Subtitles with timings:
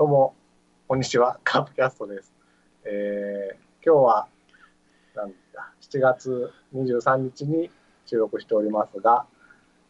[0.00, 0.34] どうも、
[0.88, 2.32] こんにちは、カープキャストです。
[2.86, 4.28] えー、今日は、
[5.14, 7.70] なんだ、7月23日に
[8.06, 9.26] 収録しておりますが、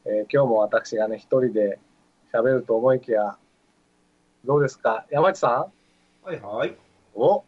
[0.05, 1.79] えー今日も私がね、一人で
[2.35, 3.39] 喋ると思いきや、
[4.45, 5.07] どうですか？
[5.13, 5.69] 山内さ
[6.25, 6.71] はいはい。
[6.71, 6.77] ん
[7.17, 7.45] お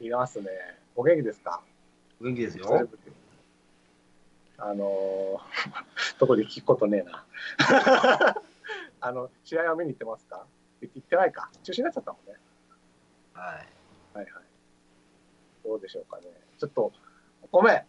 [0.00, 0.46] いますね。
[0.94, 1.62] お元気ですか？
[2.20, 2.64] お元気ですよ。
[2.80, 2.88] り
[4.56, 7.26] あのー、どこで聞くことねえな。
[9.00, 10.46] あの、試合は見に行ってますか？
[10.82, 11.50] 行ってないか。
[11.62, 12.38] 中止になっちゃったもんね。
[13.32, 13.54] はい。
[14.16, 14.44] はいはい。
[15.64, 16.24] どうでしょうかね。
[16.58, 16.92] ちょっと、
[17.50, 17.82] ごめん。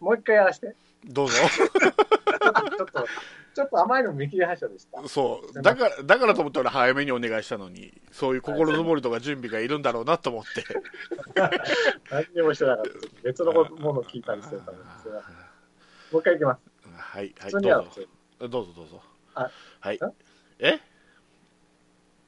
[0.00, 0.74] もう一回やらして。
[1.04, 1.34] どうぞ。
[1.48, 3.06] ちょっと、
[3.54, 5.06] ちょっと甘いの見切り発車でした。
[5.08, 5.62] そう。
[5.62, 10.64] だから、だからと思って俺早めにお願いしたのに、そういう心づもりとか準備がいるんだろうなと思って。
[12.10, 12.90] 何にもしてなかった。
[13.22, 15.08] 別のものを聞いたりしてたので、す
[16.12, 16.60] もう一回いきます。
[16.96, 17.68] はい、はい、どうぞ。
[18.40, 19.02] どうぞどうぞ。
[19.34, 20.00] あはいん。
[20.58, 20.80] え？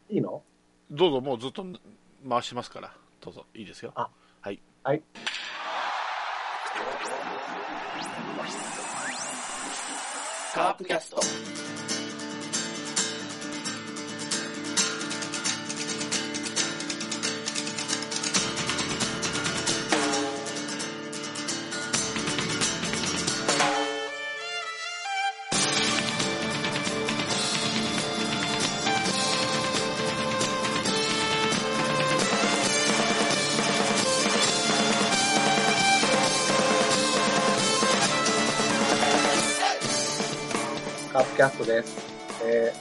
[0.08, 0.42] いいの？
[0.90, 1.64] どうぞ、もうずっと
[2.28, 2.92] 回しますから。
[3.20, 3.92] どうぞ、いいですよ。
[3.94, 4.08] あ
[4.40, 4.60] はい。
[4.82, 5.02] はい。
[10.54, 11.20] カープキャスト
[41.36, 41.96] キャストです。
[42.44, 42.72] え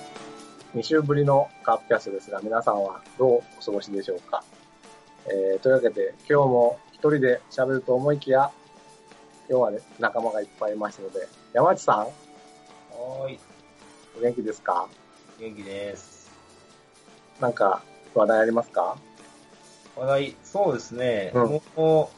[0.73, 4.43] ー、2週ぶりのカープキャストですが、皆さんはどうお過ごしでしょうか？
[5.27, 8.51] えー、というわけで、今日も一人で喋ると思いきや、
[9.49, 13.39] 今日はね、仲間がいっぱいいますので、山内さん、はーい。
[14.17, 14.87] お元気ですか？
[15.39, 16.31] 元気です。
[17.41, 17.81] なんか
[18.13, 18.97] 話題ありますか？
[19.97, 21.31] 話題、そうですね。
[21.33, 22.09] うんも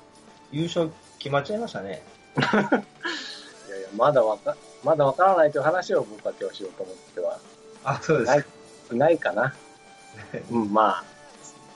[0.54, 2.04] う、優勝決まっちゃいましたね。
[2.38, 7.40] いやいや、まだわか、まだわからないという話を僕は今日しようと思っては
[7.84, 8.44] あ、そうで
[8.90, 8.96] す。
[8.96, 9.54] ないかな。
[10.52, 11.06] うん、まあ、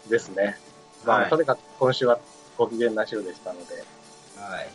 [0.09, 0.57] ですね。
[1.05, 2.19] まあ、はいとにかく今週は
[2.57, 3.75] ご機嫌な週でしたので、
[4.37, 4.69] はい。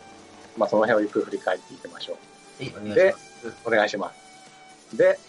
[0.57, 2.17] まあその辺をゆっくり振り返っていきましょ
[2.59, 2.63] う。
[2.63, 3.55] はい、お願いします。
[3.65, 4.13] お願いしま
[4.91, 4.97] す。
[4.97, 5.19] で、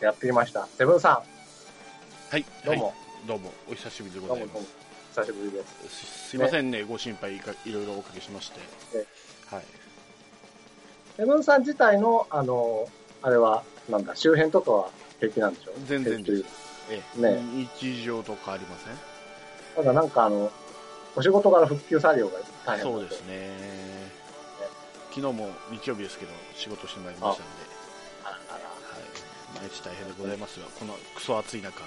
[0.00, 0.66] やってきました。
[0.78, 1.22] セブンさ
[2.30, 2.40] はい。
[2.42, 2.94] ん、どうも、はい
[3.26, 6.06] どうも、お久しぶりでどうもどうもございます。、久しぶりです。
[6.06, 8.60] すすいませんね、ご心配いかいろいろおかけしまして
[8.94, 9.06] え。
[9.54, 9.64] はい。
[11.20, 12.88] セブンさん自体の、あの、
[13.20, 14.88] あれは、なんだ、周辺とかは
[15.18, 15.72] 平気なんでしょ？
[15.84, 16.44] 全然です。
[16.88, 17.42] ええ、ね。
[17.78, 18.96] 日常と変わりません？
[19.76, 20.50] ただなんかあの、
[21.14, 23.50] お仕事から復旧作業が大変そうですね。
[25.10, 27.52] 昨日も日曜日ですけど、仕事してまいりましたんで、
[28.24, 29.60] あらあはい。
[29.60, 31.80] 毎日大変でございますが、このクソ暑い中、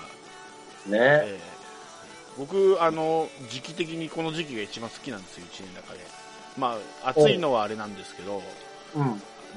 [0.92, 1.00] らね。
[1.00, 1.40] ええ。
[2.38, 6.02] 僕、あの、時期的にこの時期が一番好きなんですよ、一年の中で。
[6.56, 8.42] まあ、暑いのはあれなんですけど、うん。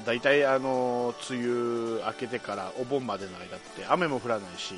[0.05, 4.75] 大体、あの、梅雨明けてからお盆までの間って雨も降らないし、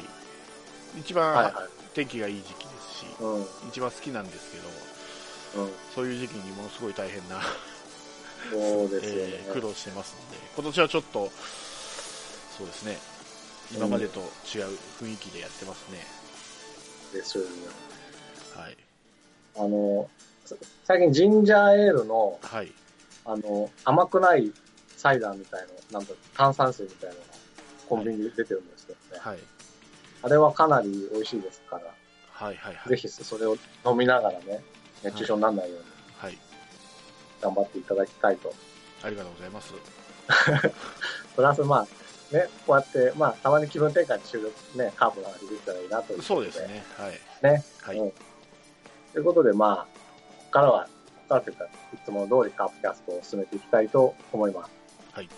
[1.00, 1.54] 一番、はいはい。
[1.94, 3.46] 天気がいい時期ですし、うん。
[3.70, 5.72] 一番好きなんですけど、うん。
[5.96, 7.42] そういう時期にものすごい大変な、
[8.52, 9.30] そうですよね。
[9.44, 11.32] えー苦労してますので、今年はちょっと、
[12.58, 12.98] そうですね、
[13.72, 16.06] 今までと違う雰囲気でやってますね。
[17.14, 17.50] ですよね。
[18.56, 18.78] はい。
[19.56, 20.08] あの、
[20.46, 20.56] さ
[20.86, 22.72] 最近ジンジャーエールの、はい。
[23.32, 24.52] あの、甘くない
[24.98, 27.28] サイダーみたいな、なんだ、炭酸水みたいなのが
[27.88, 29.22] コンビニで出てるんですけどね。
[29.22, 29.40] はい。
[30.24, 31.84] あれはかなり美味しいですから、
[32.32, 32.56] はい。
[32.56, 32.74] はい。
[32.76, 32.90] はい。
[32.90, 34.64] ぜひそれを飲みながらね、
[35.04, 35.86] 熱中症にならないように
[36.18, 36.38] はい。
[37.42, 38.54] 頑張っていただきたいと。
[39.04, 39.74] ありがとうございます。
[41.36, 41.78] プラスま
[42.32, 46.60] あ、ね、こうやって、まあ、たまに気分転換に収録、ね、カープの話できたらいいなというそうです。
[46.68, 46.84] ね。
[46.98, 47.20] はい。
[47.44, 47.64] ね。
[47.82, 47.98] はい。
[48.00, 48.12] うん
[49.14, 49.88] ということで、まあ、こ
[50.46, 50.88] こからは、
[51.30, 54.72] ここからというか、いつも通りカープキャストを進めていきたいと思います。
[55.14, 55.30] はい。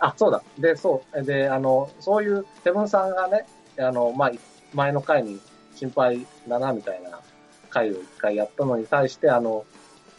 [0.00, 0.42] あ、そうだ。
[0.58, 1.22] で、そう。
[1.22, 3.46] で、あの、そういう、セブンさんがね、
[3.78, 4.32] あの、まあ、
[4.72, 5.38] 前の回に
[5.74, 7.20] 心配だな、みたいな
[7.68, 9.66] 回を一回やったのに対して、あの、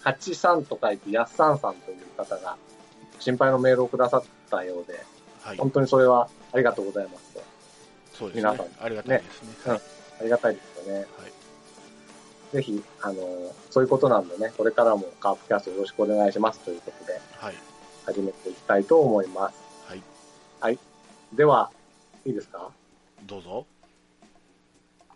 [0.04, 2.56] 83と書いて、やっさんさんという方が、
[3.20, 5.04] 心配のメールをくださったようで、
[5.42, 5.58] はい。
[5.58, 7.44] 本当にそれはありがとうございますと。
[8.14, 8.86] そうですね皆さん。
[8.86, 9.50] ありがたいですね。
[9.50, 9.82] ねはい。
[10.20, 11.00] ありがたいですよね。
[11.00, 11.08] はい。
[12.54, 13.16] ぜひ、あの、
[13.70, 17.56] そういうことなんでね、これからもカープキャストよろしくお願いしますということで、はい。
[18.06, 19.58] 始めていきたいと思います。
[20.60, 20.80] はい。
[21.34, 21.70] では、
[22.26, 22.72] いいですか？
[23.26, 23.66] どうぞ。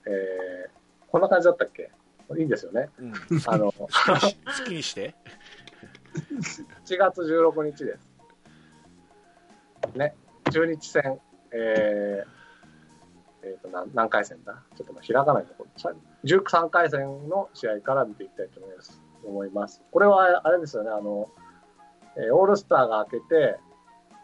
[0.06, 0.70] えー、
[1.10, 1.90] こんな感じだったっけ？
[2.38, 2.90] いいですよね。
[3.00, 3.14] うん。
[3.46, 3.88] あの、好
[4.66, 5.16] きにして
[6.86, 8.12] ？7月16日です。
[9.98, 10.14] ね、
[10.52, 11.20] 中日戦、
[11.52, 12.28] えー、
[13.44, 14.62] えっ、と何、何回戦だ？
[14.76, 15.96] ちょっとまあ開かないところ。
[16.26, 19.02] 13回戦の試合から見ていきたいと思います。
[19.24, 21.30] 思いますこれは、あれですよね、あの、
[22.18, 23.60] えーオールスターが明けて、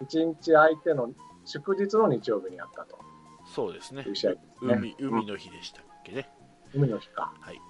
[0.02, 1.12] 1日空いての
[1.46, 2.98] 祝日の日曜日にやったと
[3.46, 4.74] そうですねいう試合ですね。
[4.76, 6.30] 海海の日でしたっけね、
[6.74, 7.34] 海の日か。
[7.40, 7.62] はい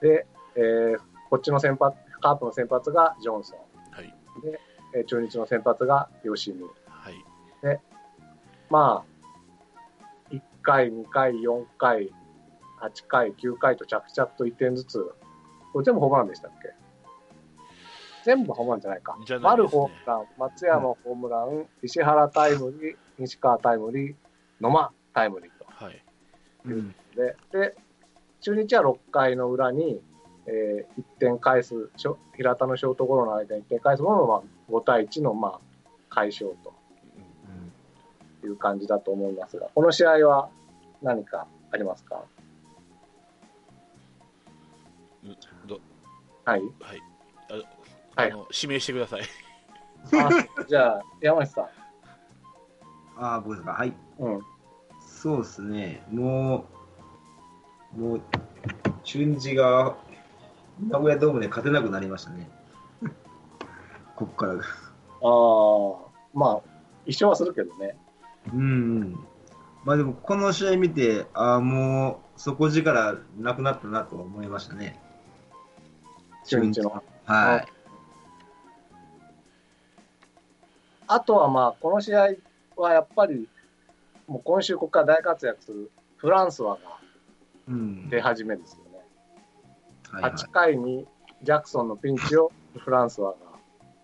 [0.00, 0.26] で、
[0.56, 0.98] えー
[1.30, 3.58] こっちの先発、カープの先発がジョンソン。
[3.90, 4.60] はいで、
[4.96, 6.64] えー中日の先発が吉見。
[6.88, 7.14] はい
[8.70, 9.11] まあ、1
[10.62, 12.12] 回、2回、4回、
[12.80, 15.14] 8回、9回と着々と1点ずつ。
[15.72, 16.74] これ全部ホームランでしたっけ？
[18.24, 19.16] 全部ホームランじゃないか。
[19.26, 24.14] じゃないね丸ホームラン、松山ホームラン、石原タイムリー、西川タイムリー、
[24.60, 25.66] 野間タイムリーと。
[25.66, 26.04] はい
[26.64, 26.94] うん。
[27.16, 27.74] で、で、
[28.40, 30.00] 中日は6回の裏に、
[30.46, 31.90] えー1点返す、
[32.36, 35.60] 平田のショートゴロの間に1点返すものを、まあ、5対1の、まあ、
[36.08, 36.54] 解消
[38.42, 40.50] という感じだと思いますが、この試合は
[41.00, 42.16] 何かありますか？
[46.44, 46.60] はい。
[46.60, 47.02] はい
[48.16, 49.22] あはいあの指名してください
[50.12, 50.28] あ
[50.68, 51.68] じゃあ、山下さ
[53.16, 53.72] ああ、僕ですか？
[53.72, 53.88] はい。
[53.90, 53.94] ん。
[54.18, 54.40] うん。
[55.00, 56.02] そうですね。
[56.10, 56.64] も
[57.96, 58.20] う、もう、
[59.04, 59.94] 中日が
[60.88, 62.50] 名古屋ドームで勝てなくなりましたね。
[64.16, 64.62] こっからが。
[64.64, 66.60] ああ、まあ、
[67.06, 67.96] 一緒はするけどね。
[68.52, 68.64] うんう
[69.04, 69.18] ん。
[69.84, 75.00] まあでも、この試合見て、ああ、もう、底力なくなったなと思いましたね。
[76.46, 77.02] 中日の。
[77.24, 77.66] はい。
[81.06, 82.30] あとはまあ、この試合
[82.76, 83.48] はやっぱり、
[84.26, 86.80] もう今週ここから大活躍するフランスワが
[87.68, 88.08] うん。
[88.08, 88.98] 出始めですよね。
[90.10, 91.06] はいはい8回に
[91.42, 93.36] ジャクソンのピンチをフランスワが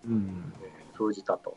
[0.06, 0.52] うん。
[0.62, 1.56] えー封じたと。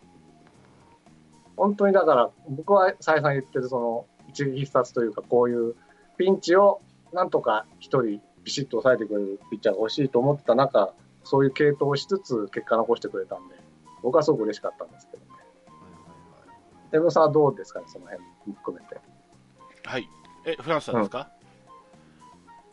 [1.61, 5.75] 本当にだから、僕は再三言ってるその一撃必殺というか、こういう
[6.17, 6.81] ピンチを
[7.13, 13.55] なんとか一人ビシッと抑えてくれるピッチャーが欲しいと思ってた中、そういう系統をしつつ結果残してくれたんで、
[14.01, 15.31] 僕はすごく嬉しかったんですけどね。
[16.93, 18.99] エブさんはどうですかね、その辺も含めて。
[19.83, 20.09] はい。
[20.47, 21.29] えフランスはですか、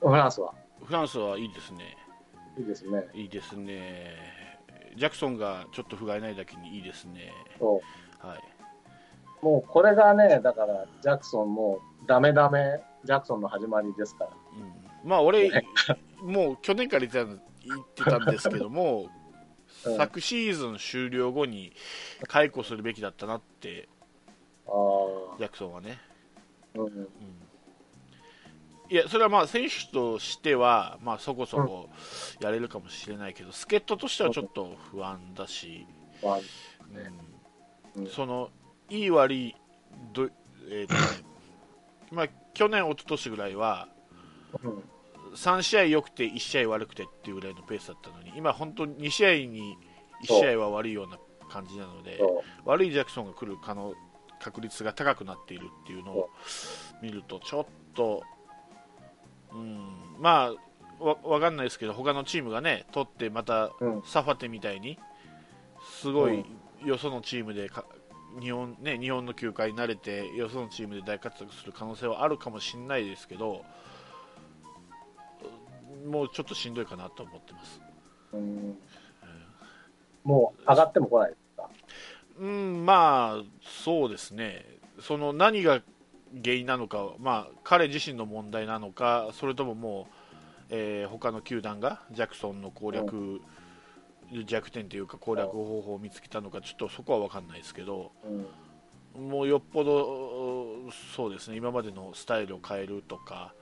[0.01, 0.55] フランスは。
[0.83, 1.95] フランスはいいですね。
[2.57, 3.05] いいですね。
[3.13, 4.15] いいですね。
[4.97, 7.35] ジャクソンがちょっと不甲斐ないだけにいいですね。
[7.59, 7.83] そ
[8.23, 8.27] う。
[8.27, 8.58] はい
[9.43, 14.31] もうこれがね、だから、ジャクソンもダメダメ、ジャクソンの始まりですから。
[15.05, 15.51] うん、まあ俺、
[16.23, 19.09] もう去年から言ってたん言ってたんですけども、
[19.85, 19.97] うん。
[19.97, 21.73] 昨シーズン終了後に
[22.27, 23.89] 解雇するべきだったなって、
[25.39, 25.99] ジャクソンはね、
[26.75, 27.09] うん、うん、
[28.91, 31.89] いや、それはまあ選手としては、まあ、そこそこ
[32.41, 35.87] やれるかもしれないけど、助っ人としてはちょっと不安だし、
[37.97, 38.07] うん。
[38.09, 38.51] その
[38.91, 39.55] いい悪い
[40.13, 40.29] ど、
[40.71, 41.01] えーとね
[42.11, 43.89] まあ、去年、一昨年ぐらいは、
[44.63, 44.83] うん
[45.35, 49.77] 3試合良くて1試合悪くてっていうぐらいのペースだったのに今、本当に2試合に
[50.25, 51.19] 1試合は悪いような
[51.49, 53.95] 感じなのでそ悪いジャクソンが来る可能
[54.41, 56.31] 確率が高くなっているっていうのを
[57.03, 58.23] 見るとちょっと、
[59.53, 59.81] うん、
[60.21, 60.53] ま
[61.01, 63.71] あわ分かんないですけど他のチームがね取ってまた
[64.05, 64.99] サファテみたいに
[66.01, 66.45] すごい
[66.85, 67.85] よそのチームでか
[68.41, 73.65] 日本,、ね、日本の球界に慣れてよそのチームで大活躍する可能性はあるかもしれないですけど
[76.07, 77.81] もうちょっとしんどいかなと思ってます。
[78.33, 78.79] うん、
[80.23, 81.71] もう上がっても来ないですか？
[82.39, 84.65] うん、まあ、そうですね、
[85.01, 85.83] その何が
[86.45, 90.15] 原因なのか、まあ、彼自身の問題なのか、それとももう、
[90.71, 93.41] えー他の球団がジャクソンの攻略、
[94.47, 98.13] 弱点というか攻略方法を見つけたのか、ちょっとそこは分かんないですけど、
[99.17, 103.55] うん、もうよっぽど、そうですね、今までのスタイルを変えるとか、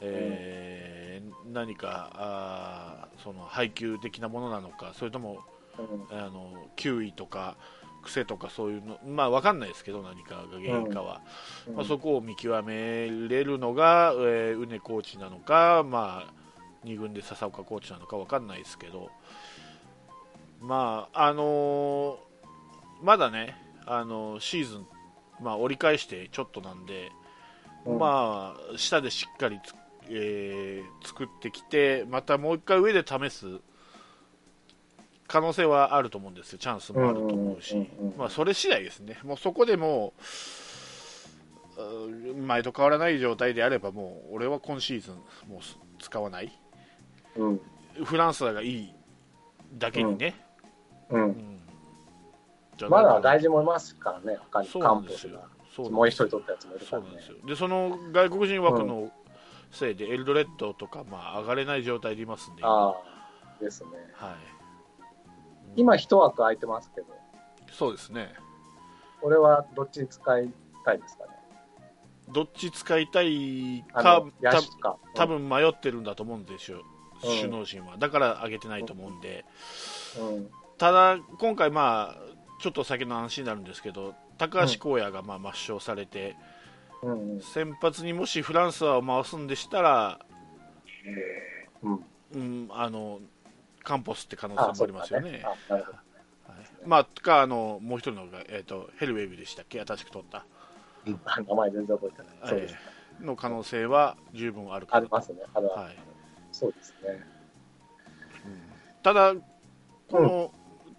[0.00, 1.04] えー
[1.52, 5.44] 何かあーその配球的なものなのか、それとも
[5.78, 7.56] うん、あの球威とか
[8.02, 11.22] 癖とかそういうの、まあ分かんないですけど、何かが原因かは、
[11.66, 11.74] うん。
[11.76, 19.10] まあ、そこを見極めれるのが、えー、宇根コーチなのか、まあ、2軍で笹岡コーチなのか分かんないですけど、
[20.60, 22.16] まああのー
[23.02, 23.56] まだね、
[23.86, 24.86] あのーシーズン、
[25.40, 27.10] まあ、折り返してちょっとなんで、
[27.84, 27.98] うん。
[27.98, 29.74] まあ、下でしっかりつ、
[30.08, 33.60] えー作ってきて、またもう一回上で試す
[35.26, 40.14] 可能性はあると思うんですよ、チャンスもあると思うし、まあ、それ次第ですね、もうそこでも
[41.76, 45.14] う、うん前と変わらない状態であれば、もう俺は今シーズン、
[45.48, 45.60] もう
[45.98, 46.52] 使わない、
[47.36, 47.60] うん、
[48.04, 48.92] フランスがいい
[49.76, 50.34] だけにね、
[51.10, 51.16] う。
[51.16, 51.60] うんん
[52.76, 55.42] じゃないかなまだ大事もいますからね、他にカンポスが。、
[55.74, 57.30] そうもう一人取ったやつもいるからねそうなんです。
[57.30, 59.10] よでその外国人枠の
[59.72, 62.96] せいでエルドレッドとか、まあ、上がれない状態でいますんで、はあ
[63.60, 63.90] あ、ですね。
[65.76, 67.08] い、今一枠空いてますけど、
[67.72, 68.34] そうですね
[69.20, 70.52] これはどっちに使い
[70.84, 71.30] たいですかね。
[72.32, 74.24] どっち使いたいあか
[74.80, 74.96] か。
[75.14, 77.96] 多分迷ってるんだと思うんですよ、うん首脳陣は。
[77.96, 79.44] だから上げてないと思うんで、
[80.18, 80.50] うん。
[80.78, 86.36] ただ、今回、まあ、ちょっと先の話になるんですけど、高橋光也がまあ抹消されて、
[87.02, 87.34] うん。
[87.34, 87.40] うん。
[87.40, 90.20] 先発にもしフランスは回すんでしたら、
[91.82, 92.04] うん。
[92.34, 93.20] うん、あの
[93.82, 95.44] カンポスって可能あ性もありますよね。
[95.44, 95.98] あなるほど。
[95.98, 96.04] はい
[96.86, 100.44] まあ、かあのもう一人のが、えー、とヘルウェイブでしたっけ、新しく取った、
[101.24, 102.66] あ名前全然覚えてない。
[103.20, 105.38] の可能性は十分あるかなありますね。
[105.54, 105.96] あるあるはい
[106.52, 107.24] そうですね。
[109.02, 109.34] ただ、
[110.08, 110.52] この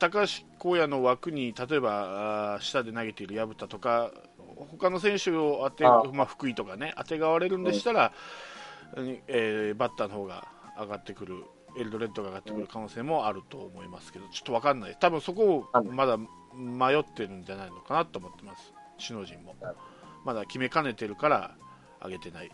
[0.09, 4.11] 高橋光也の枠に例えば下で投げている薮田とか
[4.71, 8.13] 他の選手を当てあまあ、福井とかね当てがわれるんでしたら、
[9.27, 10.47] えーバッターの方が
[10.79, 11.43] 上がってくる
[11.77, 14.97] エルドレッドが上がってくる可能性もあると思いますけどちょっと分かんない。
[14.99, 16.17] 多分そこをまだ
[16.53, 18.73] 迷ってるんじゃないのかなと思ってます。
[19.05, 19.55] 首脳陣も。
[20.23, 21.55] まだ決めかねてるから
[22.03, 22.51] 上げてない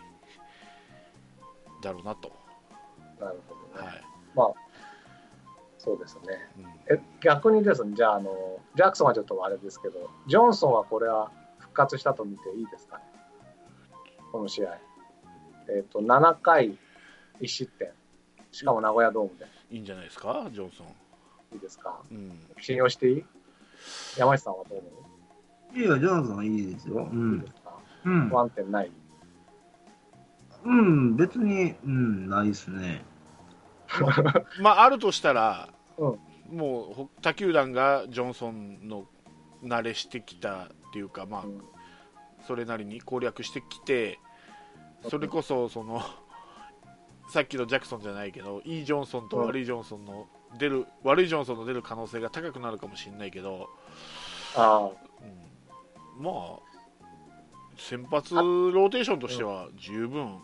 [1.83, 2.31] だろうなと、
[3.19, 3.87] なるほどね。
[3.87, 4.03] はい。
[4.35, 4.70] まあ、
[5.83, 6.23] そうですね。
[6.59, 13.03] うんえ、逆にですね、じゃあ、あの、ジャクソンはちょっとあれですけど、ジョンソンはこれは復活したと見ていいですかね？
[14.31, 14.77] この試合。
[15.69, 16.77] えっ、と、7回
[17.39, 17.89] 1失点。
[18.51, 19.47] しかも名古屋ドームで。
[19.71, 20.87] いいんじゃないですか、ジョンソン。
[21.53, 21.99] いいですか？
[22.11, 23.25] うん信用していい？
[24.17, 24.87] 山下さんはどう思
[25.75, 25.79] う？
[25.79, 27.09] いや、ジョンソンいいですよ。
[27.11, 27.47] ういいんで。
[27.47, 27.73] すか、
[28.05, 28.37] うん不。
[28.39, 28.91] 安定ない？
[30.63, 33.03] うん、別に、うん、ないですね。
[34.61, 36.19] まあ、あるとしたら、うん。
[36.51, 39.05] もうほ他球団がジョンソンの
[39.63, 41.61] 慣れしてきたっていうか、まあう、ん。
[42.45, 44.19] それなりに攻略してきて、
[45.09, 46.01] それこそその
[47.29, 53.69] さっきのジャクソンじゃないけど、いいジョンソンとうん悪いジョンソンの出る、悪いジョンソンの出る可能性が高くなるかもしれないけど、
[54.55, 54.89] あ。
[55.21, 56.23] うん。
[56.23, 56.59] まあ、
[57.77, 60.39] 先発ローテーションとしては十分、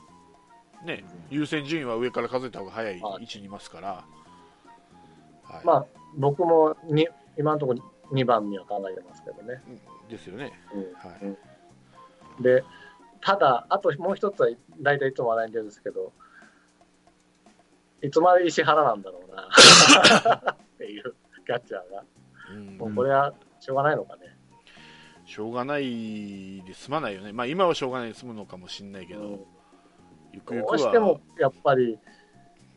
[0.83, 3.87] ね、優先順位は上から数えた方が早い位置にいますから。
[3.89, 4.05] はい。
[5.57, 7.07] あ、まあ、僕もに
[7.37, 7.79] 今のところ
[8.11, 9.61] 2番には考えてますけどね。
[9.67, 10.07] うん。
[10.09, 10.51] ですよね。
[10.73, 10.81] うん。
[10.93, 11.25] はい。
[11.25, 12.43] うん。
[12.43, 12.63] で、
[13.21, 16.13] ただ、あともう一つは、大体いつも話題に出るんですけど、
[18.01, 19.49] いつまで石原なんだろうな。
[20.51, 21.15] っていう
[21.45, 22.03] キャッチャーが。
[22.51, 22.77] うん。
[22.77, 24.37] もうこれはしょうがないのかね。
[25.25, 29.56] しょうがないで済まないよね、まあ、今はしょうがないで済むのかもしれないけど、うん
[30.37, 31.97] ゆくゆくどうしてもは、やっぱり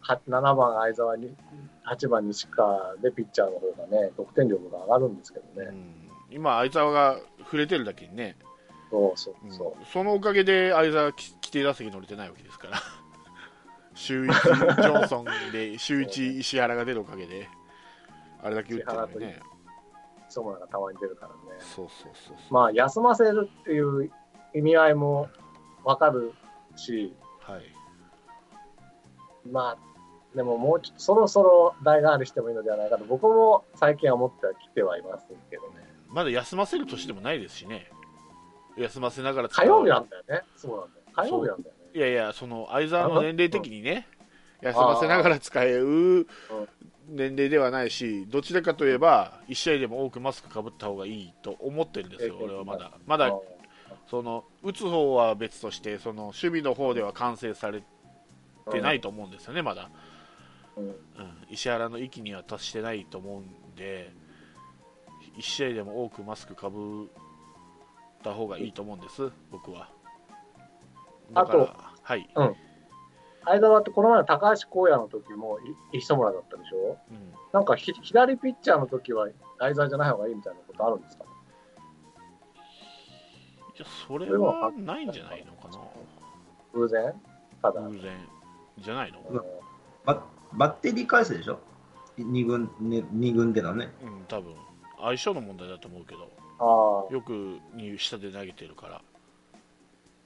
[0.01, 1.35] は7番相沢に
[1.87, 6.11] 8番西川でピッチャーの方がね得点力が上がるんですけどね、うん。
[6.31, 8.37] 今、相沢が触れてるだけにね、
[8.91, 9.47] そうそうう。
[9.49, 9.53] ん。
[9.53, 12.79] そそのおかげで相沢き規定打席乗れてないわけですから、
[13.95, 14.27] 週1、
[14.83, 17.49] ジョンソンで週1、 石原が出るおかげで、
[18.43, 21.61] あれだけ打ってるのにね、う磯村がたまに出るからね。
[21.61, 24.11] そうそうそうそう、まあ休ませるっていう
[24.55, 25.29] 意味合いも
[25.85, 26.33] わかる
[26.77, 27.63] しはい、
[29.51, 35.87] まあでももうちょっとそろそろ代替わりしてもいいのではないかと僕も最近は思ってはきてはいますけどね。
[36.09, 37.91] まだ休ませる年でもないですしね、
[38.77, 40.43] 休ませながら火曜日なんだよね。
[40.57, 41.05] そうなんだよ。
[41.13, 41.81] 火曜日なんだよね。
[41.93, 44.07] いやいや、その相沢の年齢的にね、
[44.61, 46.29] 休ませながら使える
[47.09, 52.93] 年齢ではないし、どちらかといえば、1試合でも多くマスクかぶった方がいいと思ってるんですよ、俺はまだ。
[53.07, 53.33] まだ
[54.11, 57.85] その打つ方は別として、その守備の方では完成され
[58.71, 59.89] てないと思うんですよね、まだ。
[60.77, 60.85] うん。
[60.87, 60.95] うん、
[61.49, 64.13] 石原の域には達してないと思うんで、
[65.39, 67.09] 1試合でも多くマスクかぶっ
[68.25, 69.89] た方がいいと思うんです、僕は。
[71.33, 72.29] だからあとはい、
[73.45, 75.61] 相沢ってこの前の高橋光也の時も
[75.93, 76.99] い磯村だったでしょ？
[77.11, 77.33] うん。
[77.53, 79.29] なんかひ左ピッチャーの時は
[79.61, 81.25] 相沢じゃない方がいいみたいなことあるんですか？
[83.81, 85.07] ねいやそれはない。
[85.07, 85.79] んじゃないのかな、
[86.75, 87.13] 偶然？
[87.63, 88.13] ただ、偶然
[88.79, 89.41] じゃないの、うん。
[90.05, 91.59] ババッテリー返すでしょ？
[92.17, 93.89] 二軍、ね、二軍でのね。
[94.03, 94.55] うん、多分。
[94.99, 97.13] 相性の問題だと思うけど、ああ。
[97.13, 99.01] よくに下で投げてるから、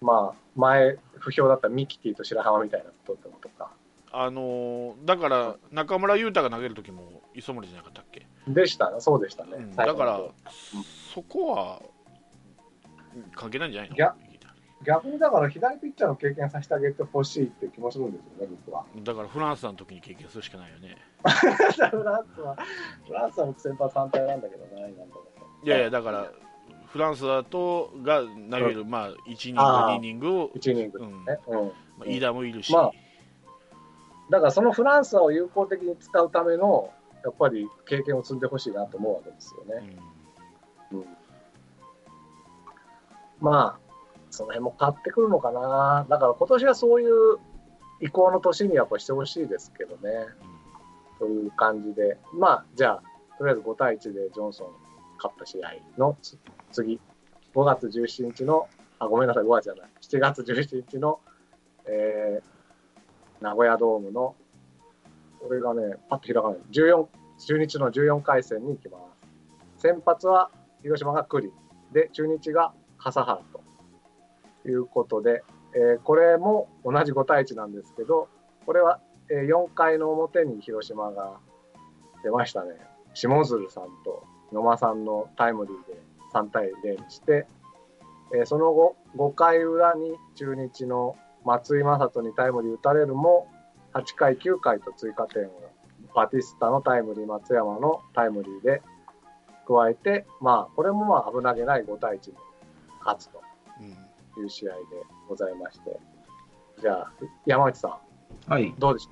[0.01, 3.71] まあ前不評だったミキティと白浜みたいなことってことか。
[4.17, 8.91] あのーだから中村悠太が投げる時も磯森じゃなかったっけ、でした。
[8.91, 10.35] ねそうでしたね、うん最だから後の方、
[11.15, 11.87] そこはうん
[13.35, 13.97] 関係ないんじゃないの？
[14.85, 20.97] 逆にだから左ピッチャーの経験させてあげてほしいって気もするんですよね僕はだからフランスの時に経験するしかないよね。
[21.91, 22.57] フランスは
[23.07, 26.31] フランスは僕先発反対なんだけどな今のところいやいや、だから、
[26.89, 28.27] フランスだとが投
[28.59, 31.07] げる、まあ、1イニング、あー2イニングを、1イニングね。
[31.47, 31.59] うん。
[31.97, 32.93] まあ、飯田もいるし、まあ
[34.31, 36.91] だからそのフランスを有効的に使うための、
[37.25, 39.97] やっぱり経験を積んでほしいなと思うわけですよね。
[40.93, 41.07] うん。
[43.41, 43.85] まあ、
[44.31, 46.07] その辺も変わってくるのかな。
[46.09, 47.39] だから今年はそういう
[48.01, 50.27] 移行の年にやっぱしてほしいですけどね。
[51.19, 52.19] という感じで。
[52.35, 53.03] まあ、じゃあ、
[53.39, 54.69] とりあえず5対1でジョンソン
[55.17, 56.17] 勝った試合の
[56.73, 57.01] 次、
[57.55, 59.91] 5月17日の、あ、ごめんなさい、5月じゃない。
[60.01, 61.21] 7月17日の、
[61.87, 64.35] えー、名古屋ドームの、
[65.41, 66.59] これがね、パッと開かない。
[66.73, 67.07] 14、
[67.47, 68.99] 中日の14回戦に行きま
[69.79, 69.83] す。
[69.83, 70.51] 先発は
[70.83, 71.53] 広島が栗
[71.93, 72.73] で、中日が
[73.05, 75.45] 笠原ということで、
[75.75, 78.29] えーこれも同じ5対1なんですけど、
[78.65, 81.39] これは、えー4回の表に広島が
[82.23, 82.73] 出ましたね。
[83.13, 86.01] 下鶴さんと野間さんのタイムリーで
[86.33, 87.47] 3対0にして、
[88.35, 93.49] えーその後、5回裏に中日の松井正人にタイムリー打たれるも、
[93.93, 95.51] 8回、9回と追加点を、
[96.15, 98.81] バティスタのタイムリー、松山のタイムリーで
[99.67, 102.37] 加えて、まあ、これもまあ危なげない5対1で
[103.05, 103.43] 勝つと
[103.81, 103.83] う
[104.41, 104.81] んいう試合で
[105.29, 105.99] ございまして。
[106.81, 107.13] じゃあ、
[107.47, 108.01] 山内さ
[108.49, 108.75] はいん、。
[108.79, 109.09] どうでし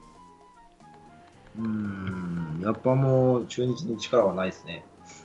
[1.58, 1.62] う？
[1.62, 4.84] ーん、やっぱもう中日に力はないですね。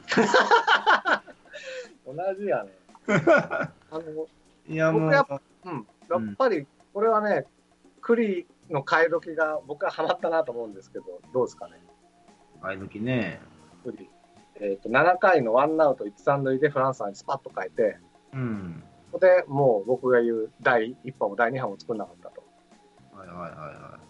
[0.09, 1.23] た
[2.05, 2.71] 同じやね。
[3.07, 4.27] あの、
[4.67, 7.45] いやもう、僕やっうん、やっぱり、これはね、
[8.01, 11.81] 栗の替え時が僕はハマったなと思うんですけど、どうですかね、
[12.61, 13.41] あい時ね、
[13.83, 14.09] 栗。
[14.59, 17.99] えっ、と、7回のワンアウト1、3塁でフランスさんにスパッと変えて、
[18.37, 18.83] うん。
[19.11, 22.43] ここでもう僕が言う第1波も第2波も作んなかったと。
[23.17, 24.07] はいはいはいはい。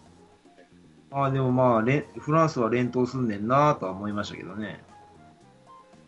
[1.10, 4.84] ああ、でもまあ、れフランスは連投すんねんなとは思いましたけどね。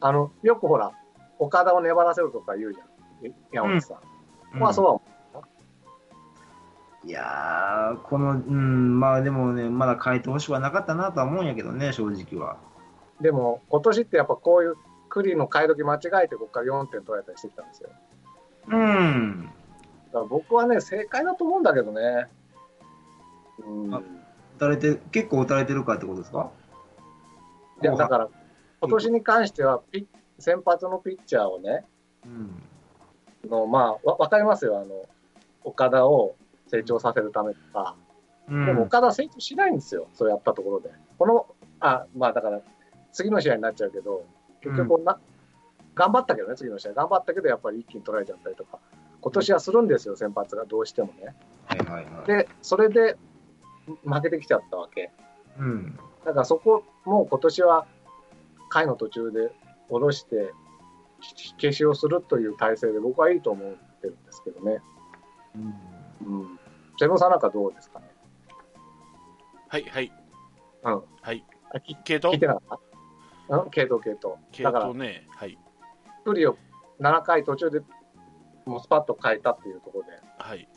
[0.01, 0.93] あの、よくほら、
[1.39, 2.87] 岡田を粘らせるとか言うじゃん。
[3.27, 4.59] え山内さん。
[4.59, 5.03] まあそうは思
[7.03, 12.59] いやー、この、うん、まあでもね、まだ変えてほしくはなかったなとは思うんやけどね、正直は。
[13.21, 13.23] う。
[13.23, 14.75] でも、今年ってやっぱこういう
[15.09, 17.91] 栗の替え時間違えてここから4点取られたりしてきたんですよ。
[18.71, 19.51] うん。
[20.07, 22.29] だから僕はね、正解だと思うんだけどね。
[23.67, 23.95] うん。
[23.95, 24.03] あ打
[24.61, 26.51] たれて、結構打たれてるかってことですか？
[27.83, 28.29] いや、だから、
[28.81, 30.07] 今年に関してはピッ、
[30.39, 31.85] 先発のピッチャーをね、
[32.25, 33.51] うん。
[33.51, 34.79] の、まあ、わわかりますよ。
[34.79, 35.07] あの、
[35.65, 37.97] 岡田を成長させるためとか。
[38.49, 40.09] うん、でも岡田成長しないんですよ。
[40.13, 40.91] そうやったところで。
[41.19, 41.47] この、
[41.81, 42.61] あ、まあだから、
[43.13, 44.27] 次の試合になっちゃうけど、
[44.61, 45.19] 結局な、
[45.95, 46.93] 頑張ったけどね、次の試合。
[46.95, 48.79] 頑張ったけど、やっぱり一気に取られちゃったりとか。
[49.21, 51.35] 今年はするんですよ、先発がどうしてもね。
[51.67, 52.27] はいはいはい。
[52.27, 53.19] で、それで
[54.05, 55.11] 負けてきちゃったわけ。
[55.59, 55.99] うん。
[56.25, 57.87] だからそこも今年は
[58.69, 59.51] 回の途中で
[59.89, 60.53] 下ろして
[61.21, 64.81] 火消しをするという体制で僕はいいと思ってるんですけどね。
[65.55, 65.59] う
[66.29, 66.61] んうん。
[66.99, 68.07] セブンさんなんかどうですかね？
[69.69, 70.13] はいはい
[70.85, 71.03] うん。
[71.21, 72.33] はいあ聞系統？
[72.33, 72.79] 聞いてなかっ
[73.49, 73.57] た？
[73.57, 74.37] うん系統系統。
[74.53, 75.59] 系だから統、ねはい
[76.25, 76.57] 一人を
[77.01, 77.81] 7回途中で
[78.67, 80.11] もうスパッと変えたっていうところで。
[80.39, 80.69] はい。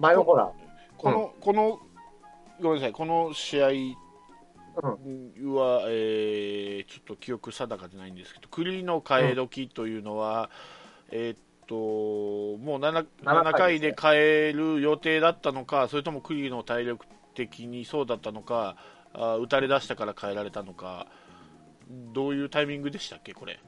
[0.00, 0.52] 前のほら、
[0.98, 1.80] この、この
[2.60, 2.92] ごめんなさい。
[2.92, 3.72] この試合は、
[5.88, 10.50] えーちょっと記憶定かじゃないんですけど、栗の替え時というのは、
[11.10, 11.74] えーっと
[12.62, 18.76] もう 7, 7 7回で変える予定だったのか、それとも栗の体力的にそうだったのか、
[19.12, 21.06] あ打たれ出したから変えられたのか、
[22.12, 23.58] どういうタイミングでしたっけ、これ、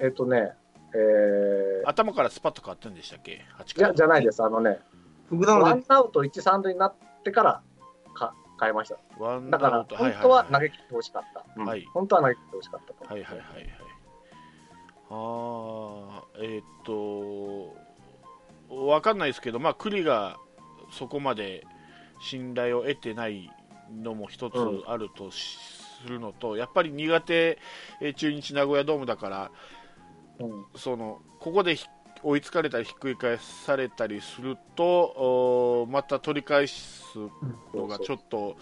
[0.00, 0.52] えっ、とね、
[0.94, 4.42] えー、頭からスパッと変わったんでしたっけ、8回じゃじゃないです。
[4.42, 4.80] あのね、
[5.30, 7.62] ワンアウト1、3塁になってから
[8.14, 8.96] か変えました。
[9.50, 11.44] だから本当は投げ切ってほしかった。
[11.56, 13.12] うんはい本当は投げ切ってほしかったと。
[13.12, 13.68] はいはいはいはい。
[15.08, 17.76] ああ、えーっと、
[18.86, 20.36] わかんないですけど、まあ、栗が
[20.90, 21.64] そこまで
[22.20, 23.50] 信頼を得てない
[24.02, 25.58] のも一つうんあるとし
[26.02, 27.58] するのと、やっぱり苦手、
[28.00, 29.50] えー中日名古屋ドームだから、うん
[30.74, 31.86] そのここでひ
[32.22, 37.18] 追いつかれたりひっくり返されたりすると、また取り返す
[37.74, 38.56] のがちょっと、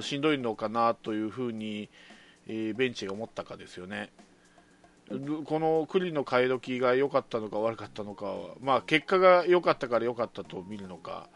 [0.00, 1.90] しんどいのかなというふうに、
[2.46, 4.10] えーベンチが思ったかですよね。
[5.10, 11.28] るこの栗の替え時が良かったのか悪かったのかは、まあ、結果が良かったから良かったと見るのか、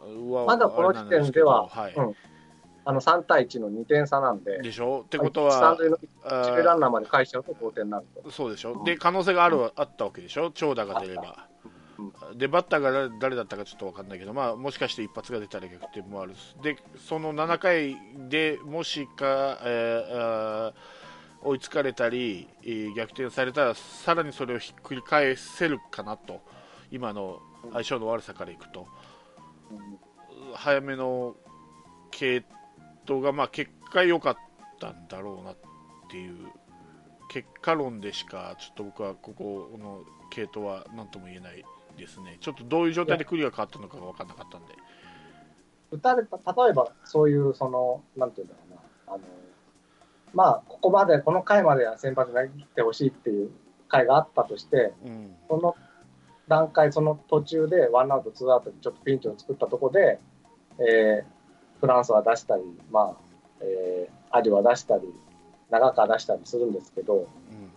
[0.00, 1.94] はまだこの時点では、はい。
[1.94, 2.14] うん
[2.84, 5.02] あの3対1の2点差なんで、でしょ？
[5.04, 8.30] ってこと三は、一塁ランナーまで返しちゃうと同点になると。
[8.30, 11.46] そうでしょ、で可能性がある、あったわけでしょ、長打が出れば。
[12.34, 17.96] でバッターが誰誰だったかちょっと分かんないけど、まあ、もしかして一発が出たら逆転もあるでその7回
[18.30, 20.72] でもしか、えー
[21.42, 26.40] 追いつかれたり、えー逆転されたらさらにそれをひっくり返せるかなと。
[26.90, 27.40] 今の
[27.72, 28.86] 相性の悪さからいくと。
[30.54, 31.36] 早めの
[32.10, 32.44] 系
[33.10, 34.36] 統が、まあ、結果良かっ
[34.78, 35.56] たんだろうなっ
[36.08, 36.36] ていう
[37.28, 41.64] 結果論でしかちょっと僕はここの系統は何とも言えない
[41.96, 44.74] ですねちょっとどういう状態でクリが変わったのかが分からなかったんで。
[45.92, 49.24] 打たれた、例えばそういう、その、なんていうんだろうな、あの、
[50.32, 53.50] まあ、ここまで、この回までは先発投げてほしいっていう
[53.88, 55.74] 回があったとして、うんその
[56.46, 60.20] 段階、その途中で、ワンアウト、ツーアウトでちょっとピンチを作ったところで、
[60.78, 61.39] えー
[61.80, 63.16] フランスは出したり、まあ、
[63.60, 65.02] えーアデュは出したり、
[65.70, 67.26] 長川出したりするんですけど、うん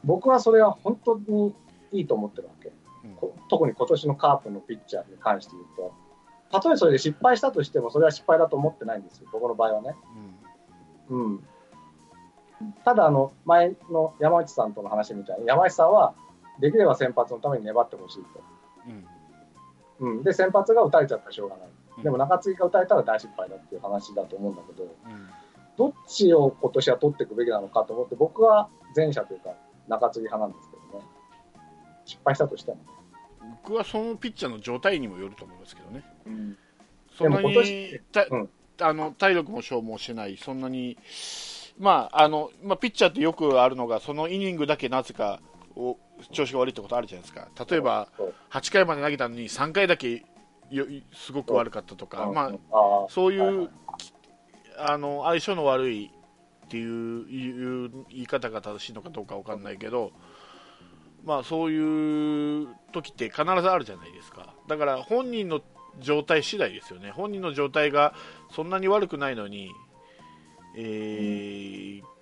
[0.04, 1.56] 僕はそれは本当に
[1.94, 2.72] いいと思ってるわけ。
[3.06, 5.94] うんこ特に今年のカープのピッチャーに関して言うと、
[6.52, 9.96] たとえそれで失敗したとしても、それは失敗だと思ってないんですよ、僕の場合はね。
[11.10, 11.44] うん、
[12.86, 16.14] ただあの、前の山内さんとの話みたいに、山内さんは
[16.60, 18.42] できれば先発のために粘ってほしいと。
[20.00, 21.68] うんうん、で、先発が打たれちゃったらしょうがない。
[21.98, 22.04] うん。
[22.04, 25.30] でも中継ぎが打たれたら大失敗だっていう話だと思うんだけど、うん。
[25.78, 29.52] どっちを今年は取っていくべきなのかと思って、僕は前者というか
[29.88, 31.06] 中継ぎ派なんですけどね。
[32.06, 32.78] 失敗したとしても。
[33.64, 36.58] 僕はそのピッチャーの状態にもよると思いますけどね、うん。
[37.18, 38.00] そんなに
[38.32, 38.50] うん。
[38.82, 40.98] あの体力も消耗してない、そんなに、
[41.78, 45.40] まああのまあ、ピッチャーってよくあるのが、そのイニングだけなぜか
[45.76, 45.98] お
[46.32, 48.34] 調子が悪いってことあるじゃないですか、例えばそう。
[48.50, 50.20] 8回まで投げたのに3回だけよ
[51.14, 53.70] すごく悪かったとか、まあ、あそういう、はいはい。
[54.80, 56.12] あの相性の悪い
[56.66, 60.12] っていういう言い方が正しいのかどうかわかんないけど、
[61.24, 64.56] まあ、そういう時って必ずあるじゃないですか。
[64.68, 65.62] だから本人の
[66.00, 67.12] 状態次第ですよね。
[67.12, 68.16] 本人の状態が
[68.52, 69.72] そんなに悪くないのに、
[70.76, 72.14] えー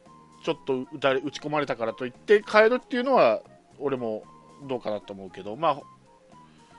[0.43, 3.41] ちょっと打たれ打ち込まれたからといって変えるっていうのは
[3.79, 4.23] 俺も
[4.67, 5.81] どうかなと思うけど、まあ、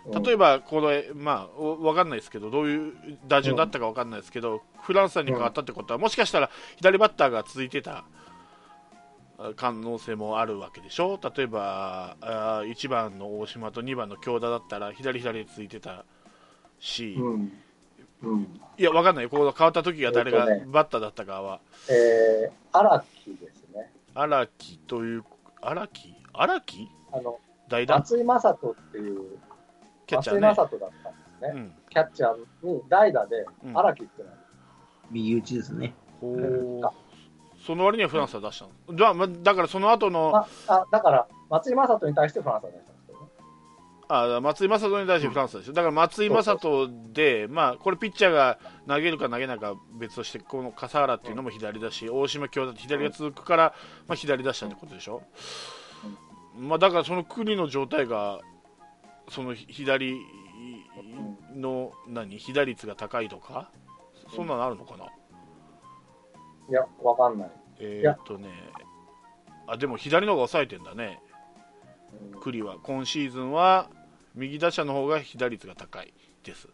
[0.07, 2.93] 例えばこれ、まあ、おわかんないですけど、どういう
[3.27, 8.05] 打順だったかわかんないですけど、フランスさんに変わったってことは、もしかしたら左バッターが続いてた
[9.39, 16.05] あ可能性もあるわけでしょ、例えばあ1番の大島と2番の京田だったら、左左で続いてた
[16.81, 17.53] し、うん。
[18.23, 18.61] うん。
[18.79, 19.25] いや、わかんない。
[19.25, 21.61] よ、こう変わった時が誰がバッターだったかは、
[21.91, 23.93] えー、荒木ですね。
[24.15, 25.25] 荒木という、
[25.61, 26.15] 荒木？
[26.33, 26.89] 荒木？
[27.13, 27.39] あの、
[27.69, 27.99] 代打？
[27.99, 29.39] 松井正人っていう、
[30.13, 30.55] キャッチャーね。
[30.55, 31.53] 正人だったんですね。
[31.55, 34.35] うんキャッチャーに代打でうん荒木ってのは、
[35.11, 35.95] 右打ちですね。
[36.21, 36.81] ほう
[37.65, 38.99] その割にはフランスは出したの？
[38.99, 43.27] だまだからその後の、まあ、だから、松井正人に対してフランスは出したんですけどね。
[44.09, 53.75] あ松井正人に対してフランスでしょ、だから松井正人で、まあ、これ、ピッチャーが投げるか投げないかは別として、この笠原っていうのも左だし、大島京だって左が続くから、
[54.09, 55.23] まあ、左出したってことでしょ、
[56.59, 58.41] まあ、だからその国の状態が、
[59.29, 60.17] その左
[61.55, 63.71] の何、被打率が高いとか、
[64.35, 65.07] そんなのあるのかな、
[66.69, 67.51] いや、わかんない。
[67.79, 68.49] えーっとね、
[69.67, 71.21] あでも左の方が抑えてんだね、
[72.35, 72.41] うん。
[72.41, 72.77] 栗は。
[72.83, 73.89] 今シーズンは
[74.35, 76.13] 右打者の方が被打率が高い
[76.45, 76.69] です。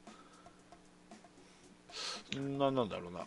[2.35, 3.27] なんなんだろうな。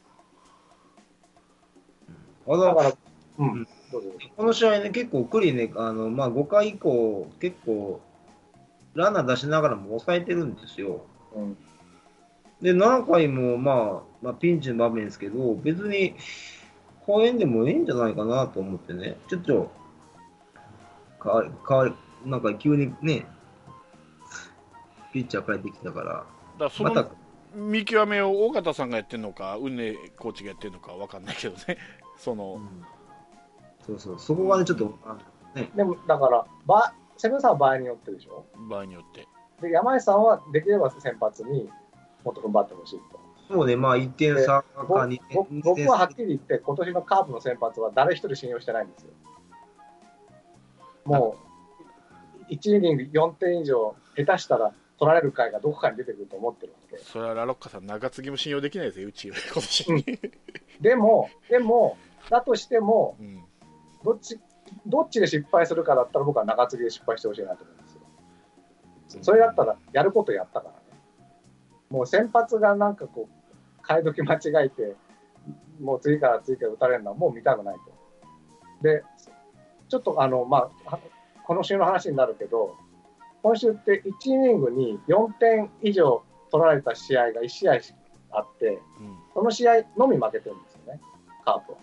[2.47, 2.95] あだからう
[3.39, 3.61] うん。
[3.61, 4.01] うぞ。
[4.37, 8.01] この試合ね、結構、クリね、あのまあ、5回以降、結構、
[8.93, 11.01] ランナー出しながらも抑えてるんですよ。
[11.33, 11.57] うん、
[12.61, 16.15] で、7回も、まあ、まあ、ピンチの場面ですけど、別に、
[17.05, 19.71] 公園でもいいんじゃないかなと思ってね、ちょっと、
[21.19, 21.93] かわり、かわり、
[22.25, 23.25] なんか急にね、
[25.11, 26.25] ピッチャー帰ってきたから、だか
[26.59, 27.09] らそまたの、
[27.55, 31.77] 見極めを尾形さんがやってるのか、運寧コーチがやってるのかわかんないけどね、
[32.17, 32.61] その、
[33.85, 35.17] そうそう、そこがね、ちょっと、あ
[35.75, 38.45] でも、だから、ばセブンさんは場合によってでしょ？
[38.67, 39.27] 場合によって。
[39.61, 41.69] で、山井さんはできれば先発に
[42.23, 43.19] もっと踏ん張ってほしいと。
[43.47, 49.09] そうね、まあ、1点差かぼ2ぼ点僕ははっきり言って、今年のカープの先発は誰一人信用してないんですよ。
[51.05, 51.35] も
[52.49, 56.97] う、1イニング4点以上、下手したら取られる回がどこかに出てくると思ってるわけ。
[56.97, 59.91] それはラロッカさん、中継ぎも信用できないですよ、うち、今年。
[59.91, 60.03] うん
[60.81, 61.97] でも、でも、
[62.29, 63.43] だとしても、うん
[64.03, 64.39] どっち、
[64.85, 67.89] どっちで失敗するかだったら僕は中継ぎで失敗してほしいなと思うんで
[69.09, 69.23] すよ。
[69.23, 70.79] それだったらやることやったからね。
[71.89, 74.95] もう先発がなんかこう、替え時間違えて、
[75.81, 77.81] もう次から次から打たれるのはもう見たくないと。
[78.81, 79.03] で、
[79.89, 80.99] ちょっとあの、まあ、
[81.43, 82.77] この週の話になるけど、
[83.43, 87.79] 今週って1イニングに4点以上取られた試合が1試合
[88.31, 90.99] あって、うんその試合のみ負けてるんですよね、
[91.45, 91.77] カープは。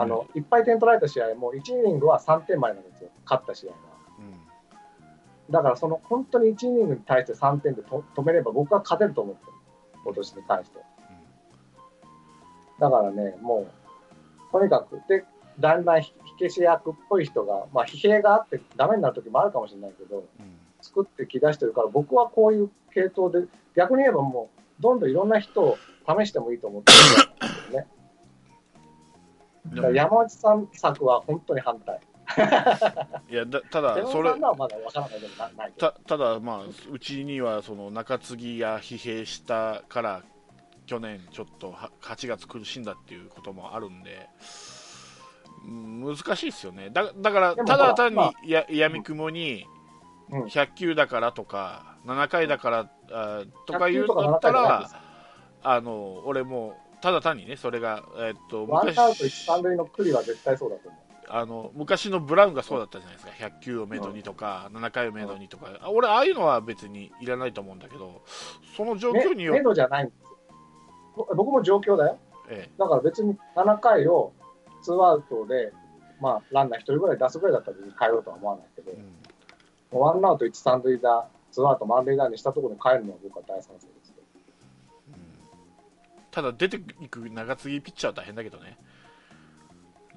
[0.00, 3.76] あの、いっぱい点取られた試合も、1イニングは3点前なんですよ、勝った試合は。
[4.18, 4.48] うん
[5.50, 9.52] だから、その本当に1イニングに対して3点でと止めれば、僕は勝てると思ってる、
[10.04, 10.78] 今年に関して。
[12.78, 15.24] だからね、もう、とにかく、で、
[15.58, 27.86] だんだん火消し役っぽい人が、まあ、疲弊があってダメになる時もあるかもしれないけど、うん作ってき出してるから、僕はこういう系統で、逆に言えばもう、どんどんいろんな人を試してもいいと思ってるんですよね。
[29.92, 32.00] 山内さん作は本当に反対。
[33.30, 34.30] いやだただ山それ。
[35.78, 40.22] たただまあうちにはその中継ぎが疲弊したから
[40.86, 44.28] 去年ちょっとは8月苦しんだっていうこともあるんで
[45.66, 49.66] うん難しいですよねだだからただ単にまあややみくもに
[50.30, 54.90] うん100球だからとか7回だからあとか言うん100球とか7だったら
[55.62, 61.00] あの俺もただ単にねそれが、えっとワンアウト一昔三塁の栗は絶対そうだと思う。
[61.30, 68.22] あの昔のブラウンがそうだったじゃないですか100球をめどにとか、7回をめどにとか、あ俺、ああいうのは別にいらないと思うんだけど、
[68.74, 70.38] その状況によって、めめどじゃないんですよ。
[71.16, 72.18] ぼ僕も状況だよ。
[72.48, 74.32] えだから別に7回を
[74.82, 75.72] ツーアウトで、
[76.20, 79.02] まあ、ランナー1人ぐらい出すぐらいだったら別に変えようとは思わないけどえ、うん
[79.90, 83.86] ワンアウト1、三塁打、ツーアウト満塁打にしたところに変えるのは僕は大賛成。
[86.38, 88.78] ただ出ていく長継ぎピッチャーは大変だけどね、